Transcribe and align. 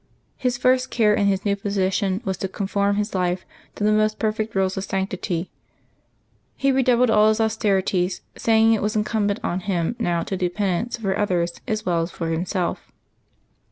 His 0.35 0.57
first 0.57 0.89
care 0.89 1.13
in 1.13 1.27
his 1.27 1.45
new 1.45 1.55
position 1.55 2.23
was 2.25 2.35
to 2.37 2.47
conform 2.47 2.95
his 2.95 3.13
life 3.13 3.45
to 3.75 3.83
the 3.83 3.91
most 3.91 4.17
perfect 4.17 4.55
rules 4.55 4.75
of 4.75 4.83
sanctity. 4.83 5.51
He 6.57 6.71
redoubled 6.71 7.11
all 7.11 7.29
his 7.29 7.39
austerities, 7.39 8.21
saying 8.35 8.73
it 8.73 8.81
was 8.81 8.95
incumbent 8.95 9.39
on 9.43 9.59
him 9.59 9.95
now 9.99 10.23
to 10.23 10.35
do 10.35 10.49
penance 10.49 10.97
for 10.97 11.15
others 11.15 11.61
as 11.67 11.85
well 11.85 12.01
as 12.01 12.09
for 12.09 12.29
himself. 12.31 12.91